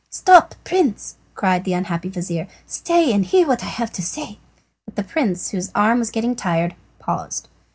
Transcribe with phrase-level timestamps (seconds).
[0.09, 4.39] "Stop, Prince," cried the unhappy vizir, "stay and hear what I have to say."
[4.95, 7.47] The prince, whose arm was getting tired, paused.